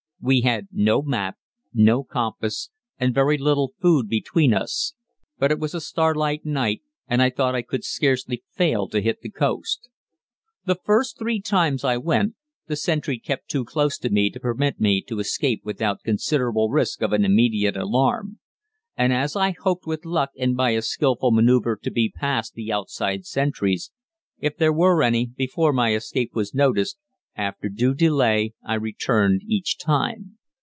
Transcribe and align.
We 0.23 0.41
had 0.41 0.67
no 0.71 1.01
map, 1.01 1.39
no 1.73 2.03
compass, 2.03 2.69
and 2.99 3.11
very 3.11 3.39
little 3.39 3.73
food 3.81 4.07
between 4.07 4.53
us, 4.53 4.93
but 5.39 5.51
it 5.51 5.57
was 5.57 5.73
a 5.73 5.81
starlight 5.81 6.45
night, 6.45 6.83
and 7.07 7.23
I 7.23 7.31
thought 7.31 7.55
I 7.55 7.63
could 7.63 7.83
scarcely 7.83 8.43
fail 8.53 8.87
to 8.89 9.01
hit 9.01 9.21
the 9.21 9.31
coast. 9.31 9.89
The 10.67 10.75
first 10.85 11.17
three 11.17 11.41
times 11.41 11.83
I 11.83 11.97
went, 11.97 12.35
the 12.67 12.75
sentry 12.75 13.17
kept 13.17 13.49
too 13.49 13.65
close 13.65 13.97
to 13.97 14.11
me 14.11 14.29
to 14.29 14.39
permit 14.39 14.79
me 14.79 15.01
to 15.07 15.17
escape 15.19 15.63
without 15.65 16.03
considerable 16.03 16.69
risk 16.69 17.01
of 17.01 17.13
an 17.13 17.25
immediate 17.25 17.75
alarm, 17.75 18.37
and 18.95 19.11
as 19.11 19.35
I 19.35 19.49
hoped 19.59 19.87
with 19.87 20.05
luck 20.05 20.29
and 20.37 20.55
by 20.55 20.69
a 20.69 20.83
skilful 20.83 21.31
manoeuvre 21.31 21.77
to 21.81 21.89
be 21.89 22.13
past 22.15 22.53
the 22.53 22.71
outside 22.71 23.25
sentries, 23.25 23.91
if 24.37 24.55
there 24.55 24.71
were 24.73 25.01
any, 25.01 25.25
before 25.35 25.73
my 25.73 25.95
escape 25.95 26.35
was 26.35 26.53
noticed, 26.53 26.99
after 27.33 27.69
due 27.69 27.93
delay 27.93 28.53
I 28.61 28.73
returned 28.73 29.41
each 29.47 29.77
time. 29.77 30.37